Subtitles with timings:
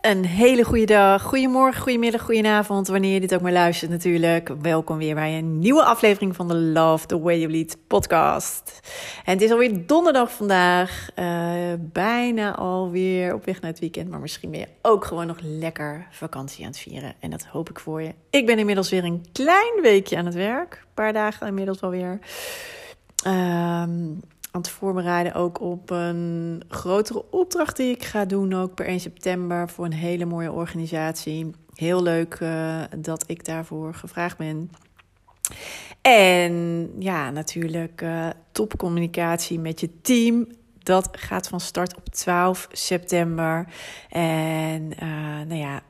[0.00, 4.50] Een hele goede dag, goedemorgen, goedemiddag, goedenavond, wanneer je dit ook maar luistert natuurlijk.
[4.62, 8.80] Welkom weer bij een nieuwe aflevering van de Love the Way You Lead podcast.
[9.24, 11.26] En het is alweer donderdag vandaag, uh,
[11.78, 16.06] bijna alweer op weg naar het weekend, maar misschien ben je ook gewoon nog lekker
[16.10, 17.14] vakantie aan het vieren.
[17.18, 18.14] En dat hoop ik voor je.
[18.30, 22.18] Ik ben inmiddels weer een klein weekje aan het werk, een paar dagen inmiddels alweer.
[23.26, 24.20] Um,
[24.50, 29.00] aan het voorbereiden ook op een grotere opdracht die ik ga doen, ook per 1
[29.00, 31.50] september, voor een hele mooie organisatie.
[31.74, 34.70] Heel leuk uh, dat ik daarvoor gevraagd ben.
[36.02, 40.46] En ja, natuurlijk uh, topcommunicatie met je team.
[40.78, 43.66] Dat gaat van start op 12 september.
[44.08, 45.08] En uh,
[45.46, 45.82] nou ja,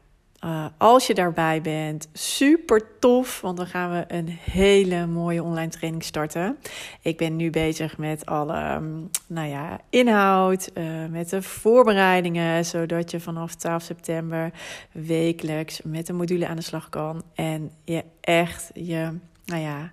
[0.44, 5.70] uh, als je daarbij bent, super tof, want dan gaan we een hele mooie online
[5.70, 6.58] training starten.
[7.02, 13.10] Ik ben nu bezig met alle um, nou ja, inhoud, uh, met de voorbereidingen, zodat
[13.10, 14.52] je vanaf 12 september
[14.92, 19.92] wekelijks met een module aan de slag kan en je echt je nou ja,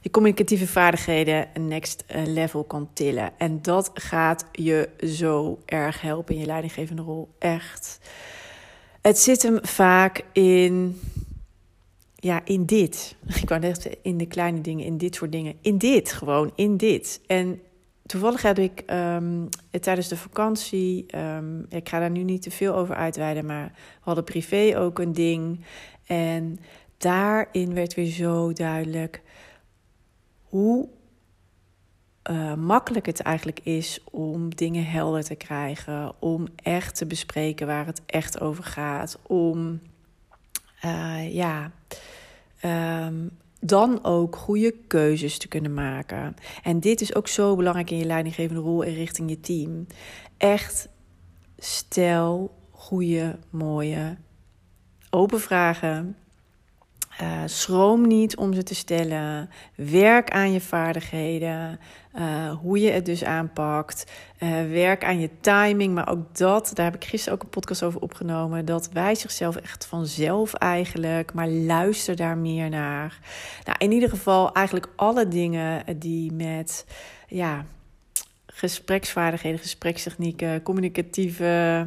[0.00, 3.30] je communicatieve vaardigheden next level kan tillen.
[3.38, 7.28] En dat gaat je zo erg helpen in je leidinggevende rol.
[7.38, 7.98] Echt.
[9.06, 11.00] Het zit hem vaak in,
[12.14, 13.16] ja, in dit.
[13.42, 15.54] Ik wou net in de kleine dingen, in dit soort dingen.
[15.60, 17.20] In dit, gewoon, in dit.
[17.26, 17.60] En
[18.06, 19.48] toevallig heb ik um,
[19.80, 24.00] tijdens de vakantie, um, ik ga daar nu niet te veel over uitweiden, maar we
[24.00, 25.60] hadden privé ook een ding.
[26.06, 26.58] En
[26.98, 29.22] daarin werd weer zo duidelijk
[30.42, 30.88] hoe
[32.30, 37.86] uh, makkelijk het eigenlijk is om dingen helder te krijgen, om echt te bespreken waar
[37.86, 39.80] het echt over gaat, om
[40.84, 41.70] uh, ja,
[42.64, 46.36] um, dan ook goede keuzes te kunnen maken.
[46.62, 49.86] En dit is ook zo belangrijk in je leidinggevende rol en richting je team.
[50.36, 50.88] Echt
[51.58, 54.16] stel goede, mooie,
[55.10, 56.16] open vragen
[57.22, 59.50] uh, schroom niet om ze te stellen.
[59.74, 61.78] Werk aan je vaardigheden.
[62.18, 64.12] Uh, hoe je het dus aanpakt.
[64.38, 65.94] Uh, werk aan je timing.
[65.94, 68.64] Maar ook dat, daar heb ik gisteren ook een podcast over opgenomen.
[68.64, 71.34] Dat wijst zichzelf echt vanzelf eigenlijk.
[71.34, 73.18] Maar luister daar meer naar.
[73.64, 76.86] Nou, in ieder geval eigenlijk alle dingen die met
[77.28, 77.64] ja,
[78.46, 81.86] gespreksvaardigheden, gesprekstechnieken, communicatieve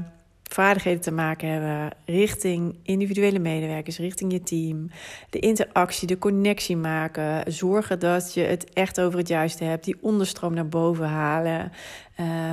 [0.54, 4.90] vaardigheden te maken hebben richting individuele medewerkers, richting je team.
[5.30, 7.54] De interactie, de connectie maken.
[7.54, 9.86] Zorgen dat je het echt over het juiste hebt.
[9.86, 11.72] Die onderstroom naar boven halen.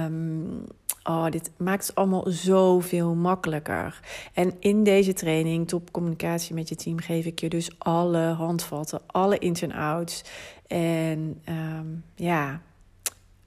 [0.05, 0.65] Um,
[1.05, 4.01] oh, dit maakt het allemaal zoveel makkelijker.
[4.33, 9.01] En in deze training, top communicatie met je team, geef ik je dus alle handvatten,
[9.07, 10.25] alle ins en outs.
[10.67, 12.61] En um, ja,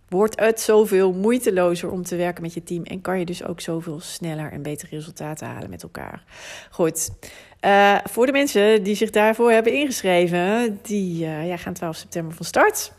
[0.09, 2.83] wordt het zoveel moeitelozer om te werken met je team.
[2.83, 6.23] En kan je dus ook zoveel sneller en betere resultaten halen met elkaar.
[6.71, 7.09] Goed.
[7.65, 12.35] Uh, voor de mensen die zich daarvoor hebben ingeschreven, die uh, ja, gaan 12 september
[12.35, 12.91] van start.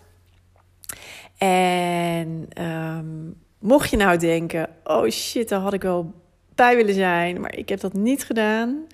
[1.39, 6.13] En um, mocht je nou denken: oh shit, daar had ik wel
[6.55, 8.87] bij willen zijn, maar ik heb dat niet gedaan.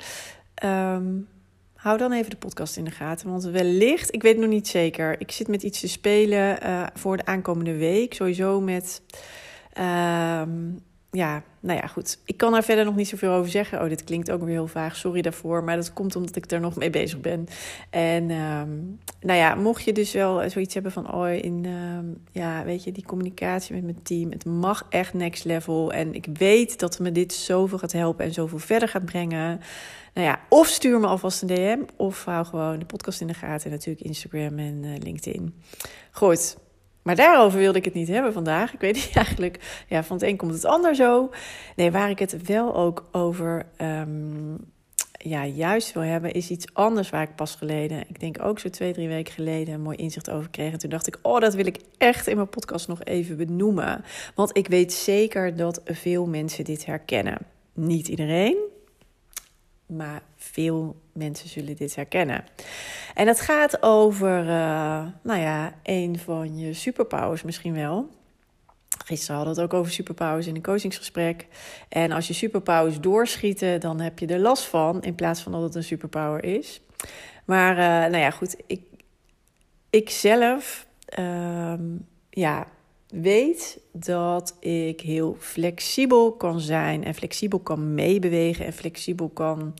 [0.65, 1.29] Um,
[1.77, 3.31] hou dan even de podcast in de gaten.
[3.31, 5.21] Want wellicht, ik weet nog niet zeker.
[5.21, 8.15] Ik zit met iets te spelen uh, voor de aankomende week.
[8.15, 9.03] Sowieso met.
[9.79, 10.43] Uh,
[11.11, 12.19] ja, nou ja, goed.
[12.25, 13.83] Ik kan daar verder nog niet zoveel over zeggen.
[13.83, 14.97] Oh, dit klinkt ook weer heel vaag.
[14.97, 15.65] Sorry daarvoor.
[15.65, 17.47] Maar dat komt omdat ik er nog mee bezig ben.
[17.91, 21.15] En um, nou ja, mocht je dus wel zoiets hebben van...
[21.15, 24.31] oh, in, um, ja, weet je, die communicatie met mijn team...
[24.31, 25.93] het mag echt next level.
[25.93, 28.25] En ik weet dat me dit zoveel gaat helpen...
[28.25, 29.61] en zoveel verder gaat brengen.
[30.17, 31.79] Nou ja, of stuur me alvast een DM...
[31.97, 33.65] of hou gewoon de podcast in de gaten.
[33.65, 35.55] En natuurlijk Instagram en uh, LinkedIn.
[36.11, 36.57] Goed,
[37.03, 38.73] maar daarover wilde ik het niet hebben vandaag.
[38.75, 41.31] Ik weet niet eigenlijk, ja, van het een komt het ander zo.
[41.77, 44.57] Nee, waar ik het wel ook over um,
[45.13, 48.71] ja, juist wil hebben, is iets anders waar ik pas geleden, ik denk ook zo
[48.71, 50.73] twee, drie weken geleden, een mooi inzicht over kreeg.
[50.73, 54.05] En toen dacht ik, oh, dat wil ik echt in mijn podcast nog even benoemen.
[54.35, 57.39] Want ik weet zeker dat veel mensen dit herkennen.
[57.73, 58.57] Niet iedereen,
[59.87, 62.45] maar veel mensen zullen dit herkennen.
[63.15, 68.09] En het gaat over, uh, nou ja, een van je superpowers misschien wel.
[69.05, 71.47] Gisteren hadden we het ook over superpowers in een coachingsgesprek.
[71.89, 75.63] En als je superpowers doorschieten, dan heb je er last van, in plaats van dat
[75.63, 76.81] het een superpower is.
[77.45, 78.83] Maar uh, nou ja, goed, ik,
[79.91, 80.87] ik zelf
[81.19, 81.75] uh,
[82.31, 82.67] ja,
[83.09, 89.75] weet dat ik heel flexibel kan zijn en flexibel kan meebewegen en flexibel kan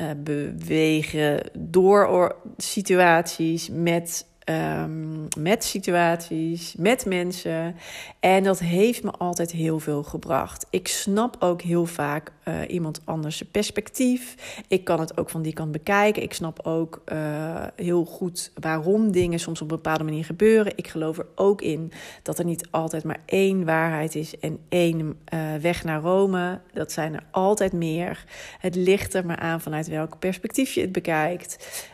[0.00, 7.76] uh, bewegen door situaties met um, met situaties, met mensen.
[8.20, 10.66] En dat heeft me altijd heel veel gebracht.
[10.70, 14.36] Ik snap ook heel vaak uh, iemand anders perspectief.
[14.68, 16.22] Ik kan het ook van die kant bekijken.
[16.22, 20.72] Ik snap ook uh, heel goed waarom dingen soms op een bepaalde manier gebeuren.
[20.76, 21.92] Ik geloof er ook in
[22.22, 26.60] dat er niet altijd maar één waarheid is en één uh, weg naar Rome.
[26.72, 28.24] Dat zijn er altijd meer.
[28.58, 31.86] Het ligt er maar aan vanuit welk perspectief je het bekijkt.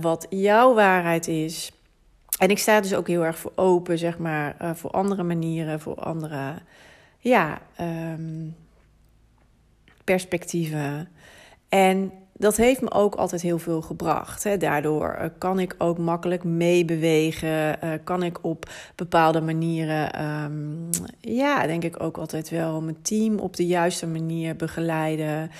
[0.00, 1.72] wat jouw waarheid is.
[2.38, 5.94] En ik sta dus ook heel erg voor open, zeg maar, voor andere manieren, voor
[5.94, 6.54] andere
[7.20, 8.56] ja, um,
[10.04, 11.08] perspectieven.
[11.68, 14.44] En dat heeft me ook altijd heel veel gebracht.
[14.44, 14.56] Hè.
[14.56, 17.78] Daardoor eh, kan ik ook makkelijk meebewegen.
[17.84, 20.88] Uh, kan ik op bepaalde manieren, um,
[21.20, 25.50] ja, denk ik ook altijd wel mijn team op de juiste manier begeleiden.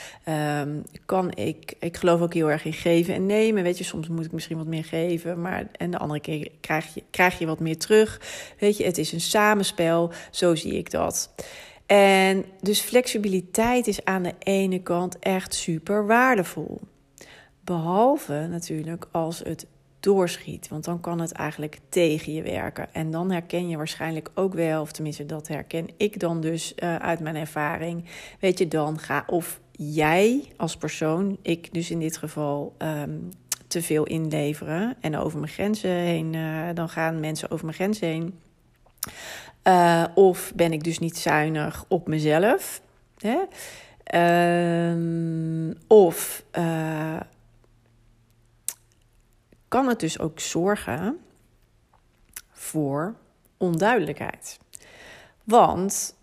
[0.61, 3.63] Um, kan ik, ik geloof ook heel erg in geven en nemen.
[3.63, 6.95] Weet je, soms moet ik misschien wat meer geven, maar en de andere keer krijg
[6.95, 8.21] je, krijg je wat meer terug.
[8.59, 10.11] Weet je, het is een samenspel.
[10.31, 11.31] Zo zie ik dat.
[11.97, 16.81] En dus flexibiliteit is aan de ene kant echt super waardevol.
[17.65, 19.67] Behalve natuurlijk als het
[20.01, 22.95] doorschiet, want dan kan het eigenlijk tegen je werken.
[22.95, 26.97] En dan herken je waarschijnlijk ook wel, of tenminste dat herken ik dan dus uh,
[26.97, 28.05] uit mijn ervaring.
[28.41, 33.29] Weet je, dan ga of jij als persoon, ik dus in dit geval, um,
[33.67, 38.09] te veel inleveren en over mijn grenzen heen, uh, dan gaan mensen over mijn grenzen
[38.09, 38.39] heen.
[39.65, 42.83] Uh, of ben ik dus niet zuinig op mezelf?
[43.19, 43.39] Hè?
[44.15, 47.21] Uh, of uh,
[49.69, 51.19] kan het dus ook zorgen
[52.51, 53.15] voor
[53.57, 54.59] onduidelijkheid?
[55.45, 56.17] Want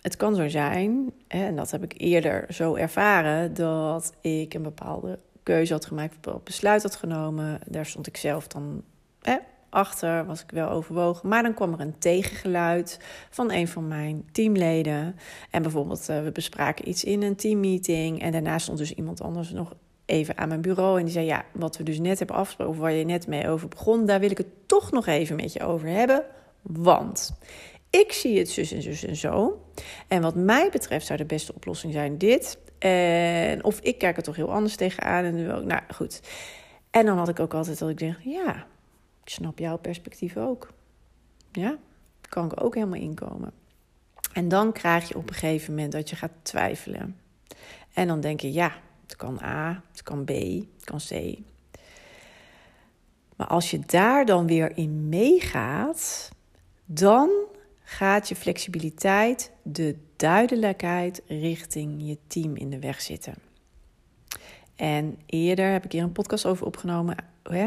[0.00, 5.18] het kan zo zijn, en dat heb ik eerder zo ervaren, dat ik een bepaalde
[5.42, 7.60] keuze had gemaakt, een bepaald besluit had genomen.
[7.66, 8.82] Daar stond ik zelf dan
[9.22, 9.36] hè,
[9.72, 11.28] achter, was ik wel overwogen.
[11.28, 12.98] Maar dan kwam er een tegengeluid
[13.30, 15.16] van een van mijn teamleden.
[15.50, 18.22] En bijvoorbeeld, uh, we bespraken iets in een teammeeting.
[18.22, 19.74] En daarna stond dus iemand anders nog
[20.04, 20.98] even aan mijn bureau.
[20.98, 23.68] En die zei: Ja, wat we dus net hebben afgesproken, waar je net mee over
[23.68, 26.24] begon, daar wil ik het toch nog even met je over hebben.
[26.62, 27.32] Want
[27.90, 29.62] ik zie het zus en zus en zo.
[30.08, 32.58] En wat mij betreft zou de beste oplossing zijn dit.
[32.78, 35.24] En of ik kijk er toch heel anders tegenaan.
[35.24, 36.20] En dan, nou goed.
[36.90, 38.66] En dan had ik ook altijd dat ik denk: Ja,
[39.24, 40.72] ik snap jouw perspectief ook.
[41.52, 41.78] Ja,
[42.28, 43.52] kan ik ook helemaal inkomen.
[44.32, 47.16] En dan krijg je op een gegeven moment dat je gaat twijfelen.
[47.92, 48.72] En dan denk je, ja,
[49.02, 51.38] het kan A, het kan B, het kan C.
[53.36, 56.30] Maar als je daar dan weer in meegaat,
[56.84, 57.30] dan
[57.82, 63.34] gaat je flexibiliteit, de duidelijkheid richting je team in de weg zitten.
[64.76, 67.16] En eerder heb ik hier een podcast over opgenomen.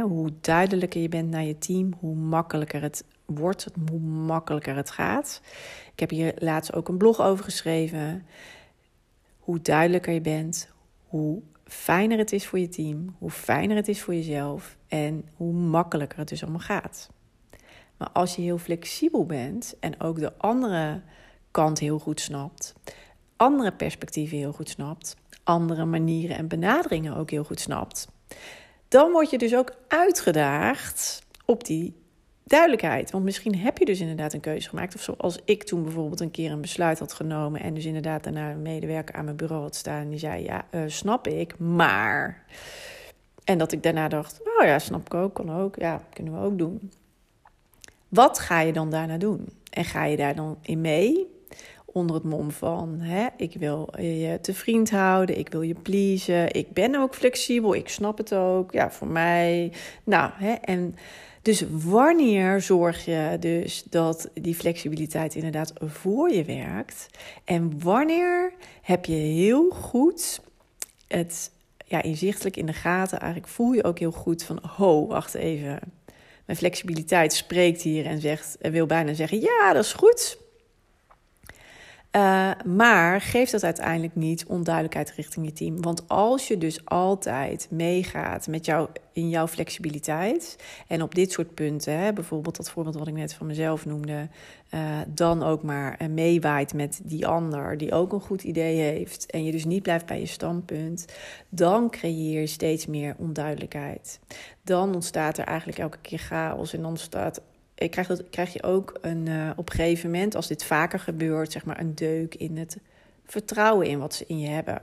[0.04, 5.42] Hoe duidelijker je bent naar je team, hoe makkelijker het wordt, hoe makkelijker het gaat.
[5.92, 8.26] Ik heb hier laatst ook een blog over geschreven.
[9.40, 10.70] Hoe duidelijker je bent,
[11.08, 15.54] hoe fijner het is voor je team, hoe fijner het is voor jezelf en hoe
[15.54, 17.10] makkelijker het dus allemaal gaat.
[17.98, 21.02] Maar als je heel flexibel bent en ook de andere
[21.52, 22.74] kant heel goed snapt,
[23.36, 28.08] andere perspectieven heel goed snapt, andere manieren en benaderingen ook heel goed snapt,
[28.88, 31.94] dan word je dus ook uitgedaagd op die
[32.44, 33.12] duidelijkheid.
[33.12, 34.96] Want misschien heb je dus inderdaad een keuze gemaakt.
[34.96, 37.62] Of zoals ik toen bijvoorbeeld een keer een besluit had genomen.
[37.62, 40.02] En dus inderdaad daarna een medewerker aan mijn bureau had staan.
[40.02, 42.44] En die zei: Ja, uh, snap ik, maar.
[43.44, 45.76] En dat ik daarna dacht: Oh ja, snap ik ook, kan ook.
[45.76, 46.92] Ja, kunnen we ook doen.
[48.10, 49.50] Wat ga je dan daarna doen?
[49.70, 51.35] En ga je daar dan in mee?
[51.96, 56.54] Onder het mom van: hè, ik wil je te vriend houden, ik wil je pleasen,
[56.54, 58.72] ik ben ook flexibel, ik snap het ook.
[58.72, 59.72] Ja, voor mij.
[60.04, 60.96] Nou, hè, en
[61.42, 67.08] dus wanneer zorg je dus dat die flexibiliteit inderdaad voor je werkt?
[67.44, 70.42] En wanneer heb je heel goed
[71.08, 71.52] het
[71.86, 73.20] ja, inzichtelijk in de gaten.
[73.20, 75.80] Eigenlijk voel je ook heel goed van, ho, wacht even.
[76.46, 80.38] Mijn flexibiliteit spreekt hier en zegt, en wil bijna zeggen, ja, dat is goed.
[82.16, 85.82] Uh, maar geeft dat uiteindelijk niet onduidelijkheid richting je team.
[85.82, 90.58] Want als je dus altijd meegaat met jou, in jouw flexibiliteit.
[90.88, 94.28] En op dit soort punten, hè, bijvoorbeeld dat voorbeeld wat ik net van mezelf noemde.
[94.74, 99.26] Uh, dan ook maar uh, meewaait met die ander die ook een goed idee heeft.
[99.26, 101.06] En je dus niet blijft bij je standpunt.
[101.50, 104.20] Dan creëer je steeds meer onduidelijkheid.
[104.64, 106.74] Dan ontstaat er eigenlijk elke keer chaos.
[106.74, 107.42] En dan staat
[107.76, 111.00] ik krijg, dat, krijg je ook een, uh, op een gegeven moment, als dit vaker
[111.00, 112.78] gebeurt, zeg maar een deuk in het
[113.26, 114.82] vertrouwen in wat ze in je hebben.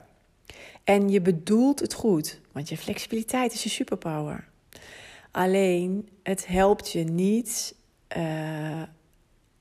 [0.83, 4.47] En je bedoelt het goed, want je flexibiliteit is je superpower.
[5.31, 7.75] Alleen, het helpt je niet
[8.17, 8.81] uh,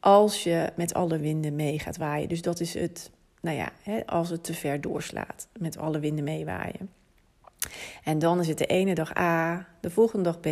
[0.00, 2.28] als je met alle winden mee gaat waaien.
[2.28, 3.10] Dus dat is het,
[3.40, 6.90] nou ja, hè, als het te ver doorslaat, met alle winden meewaaien.
[8.04, 10.44] En dan is het de ene dag A, de volgende dag B,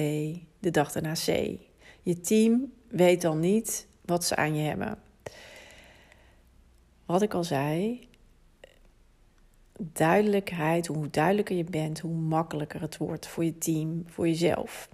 [0.59, 1.59] de dag daarna C.
[2.03, 4.99] Je team weet dan niet wat ze aan je hebben.
[7.07, 8.09] Wat ik al zei,
[9.79, 14.89] duidelijkheid, hoe duidelijker je bent, hoe makkelijker het wordt voor je team, voor jezelf.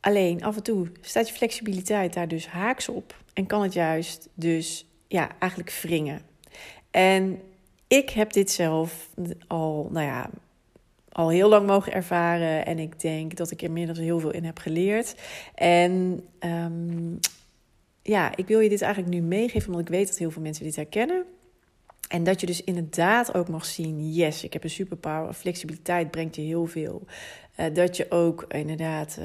[0.00, 4.28] Alleen af en toe staat je flexibiliteit daar dus haaks op en kan het juist
[4.34, 6.22] dus ja, eigenlijk wringen.
[6.90, 7.40] En
[7.86, 9.10] ik heb dit zelf
[9.46, 10.30] al, nou ja,
[11.12, 12.66] al heel lang mogen ervaren.
[12.66, 15.14] En ik denk dat ik inmiddels heel veel in heb geleerd.
[15.54, 17.18] En um,
[18.02, 20.64] ja, ik wil je dit eigenlijk nu meegeven, omdat ik weet dat heel veel mensen
[20.64, 21.24] dit herkennen.
[22.08, 25.34] En dat je dus inderdaad ook mag zien: yes, ik heb een superpower.
[25.34, 27.02] Flexibiliteit brengt je heel veel.
[27.56, 29.18] Uh, dat je ook inderdaad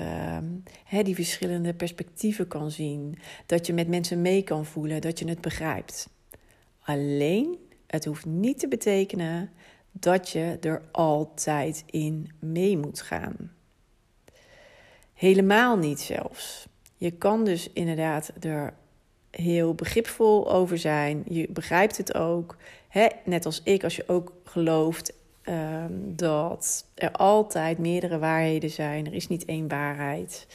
[0.91, 3.17] uh, die verschillende perspectieven kan zien.
[3.45, 5.01] Dat je met mensen mee kan voelen.
[5.01, 6.09] Dat je het begrijpt.
[6.79, 9.49] Alleen, het hoeft niet te betekenen
[9.99, 13.51] dat je er altijd in mee moet gaan.
[15.13, 16.67] Helemaal niet zelfs.
[16.97, 18.73] Je kan dus inderdaad er
[19.31, 21.23] heel begripvol over zijn.
[21.29, 22.57] Je begrijpt het ook.
[22.87, 23.07] Hè?
[23.25, 29.05] Net als ik, als je ook gelooft um, dat er altijd meerdere waarheden zijn.
[29.05, 30.47] Er is niet één waarheid.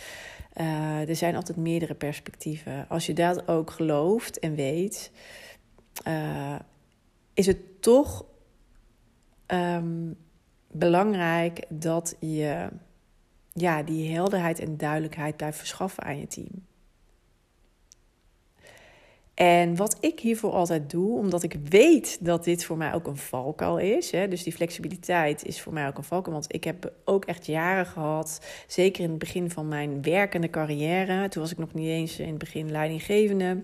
[0.57, 2.87] Uh, er zijn altijd meerdere perspectieven.
[2.89, 5.11] Als je dat ook gelooft en weet,
[6.07, 6.55] uh,
[7.35, 8.25] is het toch
[9.53, 10.17] um,
[10.71, 12.69] belangrijk dat je
[13.53, 16.69] ja, die helderheid en duidelijkheid blijft verschaffen aan je team.
[19.35, 23.17] En wat ik hiervoor altijd doe, omdat ik weet dat dit voor mij ook een
[23.17, 24.11] valkuil is.
[24.11, 26.35] Hè, dus die flexibiliteit is voor mij ook een valkuil.
[26.35, 31.29] Want ik heb ook echt jaren gehad, zeker in het begin van mijn werkende carrière.
[31.29, 33.63] Toen was ik nog niet eens in het begin leidinggevende.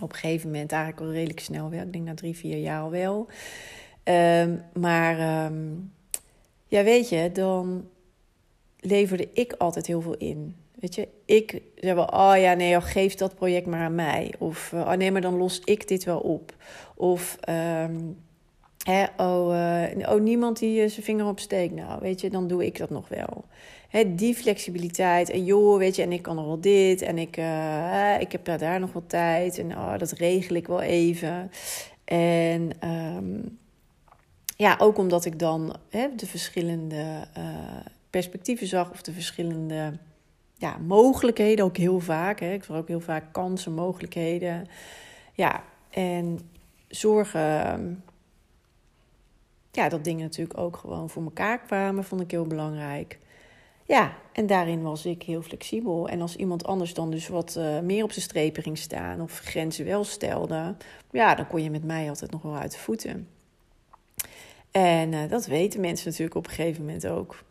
[0.00, 1.82] Op een gegeven moment eigenlijk al redelijk snel wel.
[1.82, 3.28] Ik denk na drie, vier jaar al wel.
[4.08, 5.92] Um, maar um,
[6.66, 7.88] ja, weet je, dan
[8.80, 10.56] leverde ik altijd heel veel in.
[10.74, 14.34] Weet je, ik zei wel, oh ja, nee, geef dat project maar aan mij.
[14.38, 16.54] Of, oh nee, maar dan los ik dit wel op.
[16.94, 18.16] Of, um,
[18.84, 19.54] hè, oh,
[19.96, 21.74] uh, oh, niemand die uh, zijn vinger opsteekt.
[21.74, 23.44] Nou, weet je, dan doe ik dat nog wel.
[23.88, 25.30] Hè, die flexibiliteit.
[25.30, 27.02] En joh, weet je, en ik kan nog wel dit.
[27.02, 27.36] En ik,
[28.20, 29.58] ik heb daar nog wel tijd.
[29.58, 31.50] En oh, dat regel ik wel even.
[32.04, 32.70] En...
[33.16, 33.58] Um,
[34.58, 37.44] ja, ook omdat ik dan hè, de verschillende uh,
[38.10, 39.92] perspectieven zag of de verschillende
[40.54, 42.40] ja, mogelijkheden ook heel vaak.
[42.40, 42.52] Hè.
[42.52, 44.66] Ik zag ook heel vaak kansen, mogelijkheden.
[45.32, 46.40] Ja, en
[46.88, 48.02] zorgen
[49.70, 53.18] ja, dat dingen natuurlijk ook gewoon voor elkaar kwamen, vond ik heel belangrijk.
[53.84, 56.08] Ja, en daarin was ik heel flexibel.
[56.08, 59.38] En als iemand anders dan dus wat uh, meer op zijn strepen ging staan of
[59.38, 60.76] grenzen wel stelde,
[61.10, 63.28] ja, dan kon je met mij altijd nog wel uit de voeten.
[64.70, 67.44] En uh, dat weten mensen natuurlijk op een gegeven moment ook.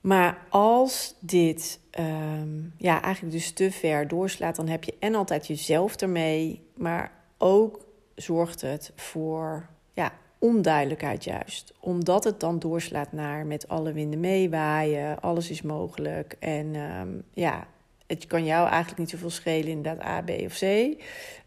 [0.00, 5.46] Maar als dit um, ja, eigenlijk dus te ver doorslaat, dan heb je en altijd
[5.46, 11.74] jezelf ermee, maar ook zorgt het voor ja, onduidelijkheid juist.
[11.80, 16.36] Omdat het dan doorslaat naar met alle winden meewaaien, alles is mogelijk.
[16.38, 17.66] En um, ja,
[18.06, 20.62] het kan jou eigenlijk niet zoveel schelen, inderdaad A, B of C.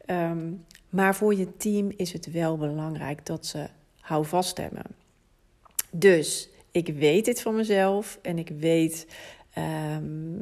[0.05, 3.67] Um, maar voor je team is het wel belangrijk dat ze
[4.09, 4.83] hou vast hebben.
[5.91, 9.07] Dus ik weet dit van mezelf en ik weet,
[9.97, 10.41] um,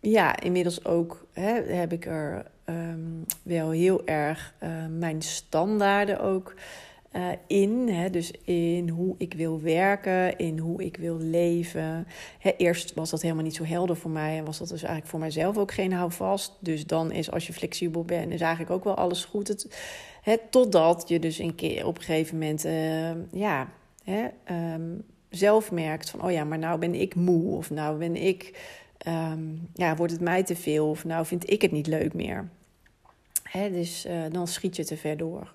[0.00, 6.54] ja, inmiddels ook hè, heb ik er um, wel heel erg uh, mijn standaarden ook
[7.12, 7.88] uh, in.
[7.88, 12.06] Hè, dus in hoe ik wil werken, in hoe ik wil leven.
[12.38, 15.10] Hè, eerst was dat helemaal niet zo helder voor mij en was dat dus eigenlijk
[15.10, 16.52] voor mijzelf ook geen houvast.
[16.60, 19.48] Dus dan is als je flexibel bent, is eigenlijk ook wel alles goed.
[19.48, 19.78] Het,
[20.22, 23.68] hè, totdat je dus een keer op een gegeven moment, uh, ja,
[24.04, 24.90] hè, ehm,
[25.28, 28.60] zelf merkt van, oh ja, maar nou ben ik moe of nou ben ik,
[28.98, 32.48] ehm, ja, wordt het mij te veel of nou vind ik het niet leuk meer.
[33.42, 35.52] Hè, dus uh, dan schiet je te ver door.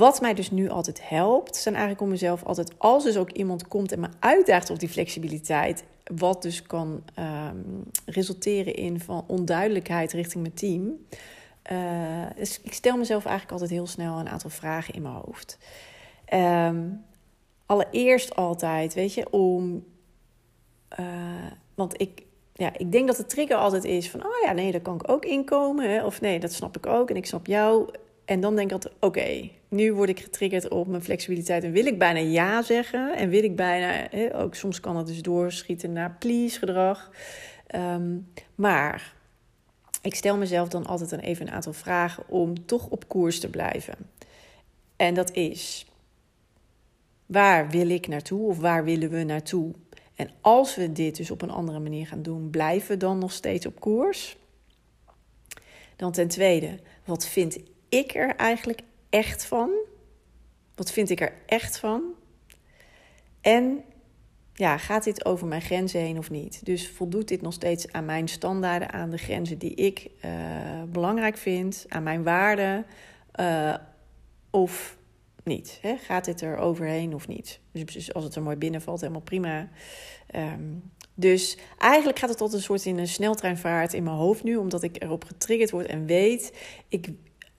[0.00, 3.68] Wat mij dus nu altijd helpt, zijn eigenlijk om mezelf altijd, als dus ook iemand
[3.68, 5.84] komt en me uitdaagt op die flexibiliteit,
[6.16, 11.06] wat dus kan um, resulteren in van onduidelijkheid richting mijn team.
[12.36, 15.58] Dus ik stel mezelf eigenlijk altijd heel snel een aantal vragen in mijn hoofd.
[16.34, 17.04] Um,
[17.66, 19.84] allereerst altijd, weet je, om.
[21.00, 21.06] Uh,
[21.74, 24.80] want ik, ja, ik denk dat de trigger altijd is van: oh ja, nee, daar
[24.80, 25.90] kan ik ook inkomen.
[25.90, 26.04] Hè?
[26.04, 27.88] Of nee, dat snap ik ook en ik snap jou.
[28.24, 31.86] En dan denk ik altijd: oké, nu word ik getriggerd op mijn flexibiliteit en wil
[31.86, 33.16] ik bijna ja zeggen.
[33.16, 37.10] En wil ik bijna, ook soms kan dat dus doorschieten naar please gedrag.
[37.74, 39.14] Um, maar
[40.02, 43.50] ik stel mezelf dan altijd een even een aantal vragen om toch op koers te
[43.50, 43.94] blijven.
[44.96, 45.86] En dat is:
[47.26, 49.72] waar wil ik naartoe of waar willen we naartoe?
[50.14, 53.32] En als we dit dus op een andere manier gaan doen, blijven we dan nog
[53.32, 54.36] steeds op koers?
[55.96, 57.58] Dan ten tweede, wat vind
[57.88, 59.70] ik er eigenlijk echt van?
[60.74, 62.02] Wat vind ik er echt van?
[63.40, 63.84] En
[64.54, 66.64] ja, gaat dit over mijn grenzen heen of niet?
[66.64, 70.30] Dus voldoet dit nog steeds aan mijn standaarden, aan de grenzen die ik uh,
[70.88, 72.86] belangrijk vind, aan mijn waarden?
[73.40, 73.74] Uh,
[74.50, 74.96] of
[75.44, 75.78] niet?
[75.82, 75.96] Hè?
[75.96, 77.60] Gaat dit er overheen of niet?
[77.72, 79.68] Dus als het er mooi binnenvalt, helemaal prima.
[80.36, 84.56] Um, dus eigenlijk gaat het tot een soort in een sneltreinvaart in mijn hoofd nu,
[84.56, 86.56] omdat ik erop getriggerd word en weet,
[86.88, 87.08] ik,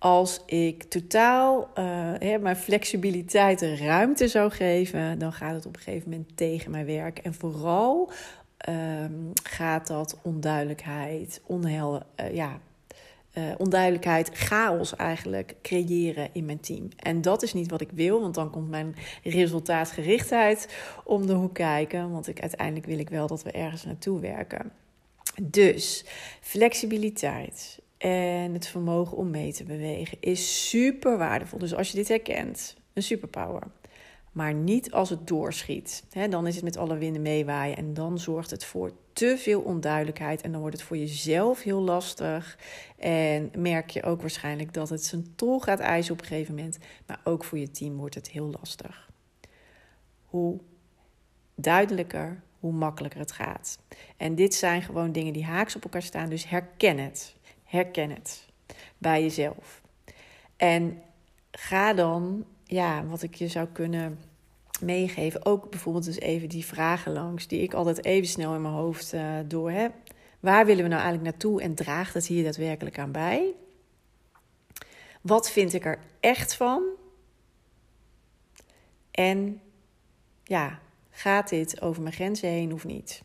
[0.02, 6.10] als ik totaal uh, mijn flexibiliteit ruimte zou geven, dan gaat het op een gegeven
[6.10, 7.20] moment tegen mijn werk.
[7.20, 8.12] En vooral
[8.70, 12.60] um, gaat dat onduidelijkheid, onhel, uh, ja,
[13.34, 16.90] uh, onduidelijkheid, chaos eigenlijk creëren in mijn team.
[16.96, 20.68] En dat is niet wat ik wil, want dan komt mijn resultaatgerichtheid
[21.04, 22.12] om de hoek kijken.
[22.12, 24.72] Want ik, uiteindelijk wil ik wel dat we ergens naartoe werken.
[25.42, 26.06] Dus
[26.40, 31.60] flexibiliteit en het vermogen om mee te bewegen is super waardevol.
[31.60, 33.64] Dus als je dit herkent, een superpower.
[34.32, 36.04] Maar niet als het doorschiet.
[36.30, 40.42] dan is het met alle winden meewaaien en dan zorgt het voor te veel onduidelijkheid
[40.42, 42.58] en dan wordt het voor jezelf heel lastig.
[42.98, 46.78] En merk je ook waarschijnlijk dat het zijn tol gaat eisen op een gegeven moment.
[47.08, 49.10] Maar ook voor je team wordt het heel lastig.
[50.26, 50.60] Hoe
[51.56, 53.80] duidelijker, hoe makkelijker het gaat.
[54.18, 57.36] En dit zijn gewoon dingen die haaks op elkaar staan, dus herken het.
[57.72, 58.46] Herken het
[58.98, 59.82] bij jezelf.
[60.58, 61.02] En
[61.52, 64.20] ga dan, ja, wat ik je zou kunnen
[64.82, 68.74] meegeven, ook bijvoorbeeld dus even die vragen langs, die ik altijd even snel in mijn
[68.74, 69.94] hoofd uh, door heb.
[70.40, 73.54] Waar willen we nou eigenlijk naartoe en draagt het hier daadwerkelijk aan bij?
[75.22, 76.84] Wat vind ik er echt van?
[79.12, 79.62] En
[80.44, 80.80] ja,
[81.10, 83.24] gaat dit over mijn grenzen heen of niet?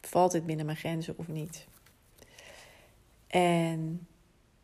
[0.00, 1.66] Valt dit binnen mijn grenzen of niet?
[3.34, 4.06] En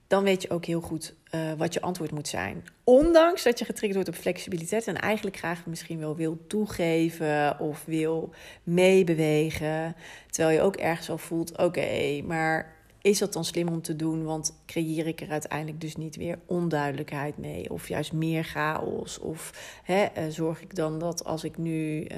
[0.06, 2.64] dan weet je ook heel goed uh, wat je antwoord moet zijn.
[2.84, 7.84] Ondanks dat je getriggerd wordt op flexibiliteit en eigenlijk graag misschien wel wil toegeven of
[7.84, 8.30] wil
[8.62, 9.96] meebewegen.
[10.30, 14.24] Terwijl je ook ergens al voelt: oké, maar is dat dan slim om te doen?
[14.24, 17.70] Want creëer ik er uiteindelijk dus niet weer onduidelijkheid mee?
[17.70, 19.18] Of juist meer chaos?
[19.18, 19.52] Of
[19.84, 22.16] hè, uh, zorg ik dan dat als ik nu uh,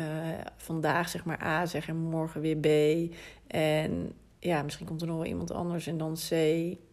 [0.57, 2.67] vandaag zeg maar A zeg en morgen weer B.
[3.47, 4.13] En
[4.43, 6.31] ja, misschien komt er nog wel iemand anders en dan C.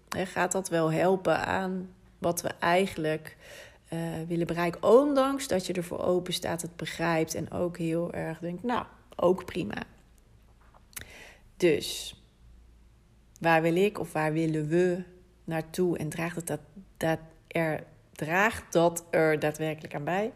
[0.09, 3.37] Hè, gaat dat wel helpen aan wat we eigenlijk
[3.93, 4.83] uh, willen bereiken?
[4.83, 8.85] Ondanks dat je ervoor open staat, het begrijpt en ook heel erg denkt, nou,
[9.15, 9.83] ook prima.
[11.57, 12.15] Dus
[13.39, 15.03] waar wil ik of waar willen we
[15.43, 16.61] naartoe en draagt het dat,
[16.97, 20.31] dat er, draagt dat er daadwerkelijk aan bij?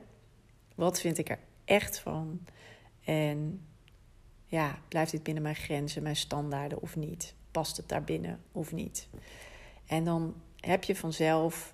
[0.75, 2.39] Wat vind ik er echt van?
[3.03, 3.67] En
[4.53, 7.33] ja, blijft dit binnen mijn grenzen, mijn standaarden of niet?
[7.51, 9.07] Past het daar binnen of niet?
[9.85, 11.73] En dan heb je vanzelf,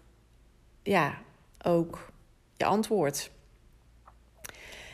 [0.83, 1.21] ja,
[1.65, 2.11] ook
[2.57, 3.31] je antwoord.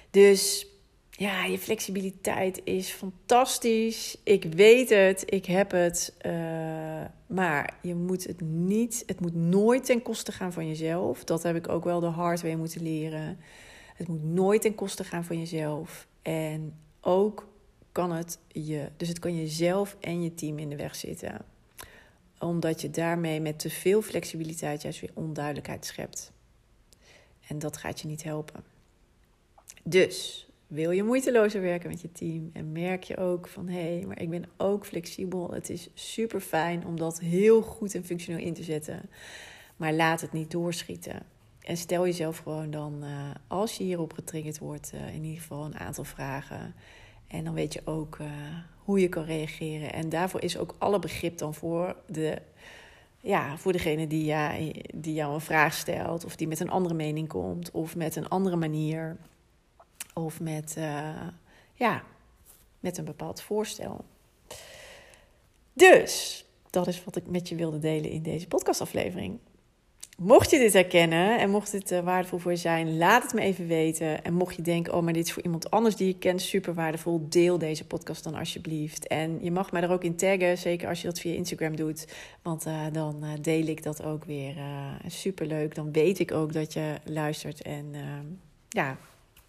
[0.09, 0.67] Dus
[1.09, 4.17] ja, je flexibiliteit is fantastisch.
[4.23, 6.13] Ik weet het, ik heb het.
[6.25, 6.31] Uh,
[7.27, 11.23] maar je moet het niet, het moet nooit ten koste gaan van jezelf.
[11.23, 13.39] Dat heb ik ook wel de hard way moeten leren.
[13.95, 16.07] Het moet nooit ten koste gaan van jezelf.
[16.21, 17.53] En ook
[17.95, 21.45] kan het je, dus het kan jezelf en je team in de weg zitten.
[22.39, 26.31] Omdat je daarmee met te veel flexibiliteit juist weer onduidelijkheid schept.
[27.47, 28.63] En dat gaat je niet helpen.
[29.83, 34.05] Dus wil je moeitelozer werken met je team en merk je ook van hé, hey,
[34.07, 35.51] maar ik ben ook flexibel.
[35.51, 39.09] Het is super fijn om dat heel goed en functioneel in te zetten.
[39.75, 41.25] Maar laat het niet doorschieten.
[41.61, 45.65] en stel jezelf gewoon dan, uh, als je hierop getriggerd wordt, uh, in ieder geval
[45.65, 46.75] een aantal vragen.
[47.27, 48.27] En dan weet je ook uh,
[48.77, 49.93] hoe je kan reageren.
[49.93, 52.41] En daarvoor is ook alle begrip dan voor, de,
[53.19, 54.53] ja, voor degene die, ja,
[54.93, 58.27] die jou een vraag stelt, of die met een andere mening komt, of met een
[58.27, 59.17] andere manier,
[60.13, 60.77] of met,
[61.73, 62.03] ja,
[62.79, 64.05] met een bepaald voorstel.
[65.73, 69.39] Dus dat is wat ik met je wilde delen in deze podcastaflevering.
[70.15, 73.41] Mocht je dit herkennen en mocht dit uh, waardevol voor je zijn, laat het me
[73.41, 74.23] even weten.
[74.23, 76.73] En mocht je denken, oh, maar dit is voor iemand anders die je kent, super
[76.73, 79.07] waardevol, deel deze podcast dan alsjeblieft.
[79.07, 82.07] En je mag mij er ook in taggen, zeker als je dat via Instagram doet,
[82.41, 84.55] want uh, dan uh, deel ik dat ook weer.
[85.07, 87.61] super leuk, dan weet ik ook dat je luistert.
[87.61, 87.93] En
[88.69, 88.97] ja,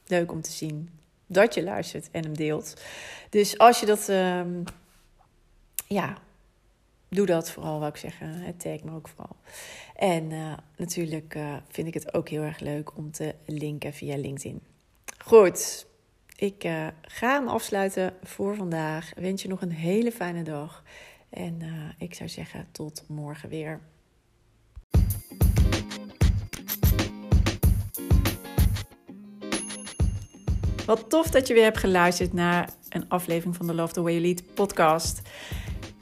[0.07, 0.89] leuk om te zien
[1.27, 2.75] dat je luistert en hem deelt.
[3.31, 4.65] Dus als je dat, um,
[5.87, 6.19] ja,
[7.17, 8.29] doe dat vooral, wou ik zeggen.
[8.29, 9.37] Het tag me ook vooral.
[9.97, 14.17] En uh, natuurlijk uh, vind ik het ook heel erg leuk om te linken via
[14.17, 14.61] LinkedIn.
[15.25, 15.87] Goed,
[16.37, 19.13] ik uh, ga hem afsluiten voor vandaag.
[19.17, 20.83] Wens je nog een hele fijne dag.
[21.31, 21.61] En
[21.99, 23.81] ik zou zeggen, tot morgen weer.
[30.87, 34.13] Wat tof dat je weer hebt geluisterd naar een aflevering van de Love the Way
[34.13, 35.23] You Lead podcast.